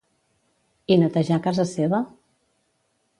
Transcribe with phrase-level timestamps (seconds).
[0.95, 1.99] I netejà casa seva?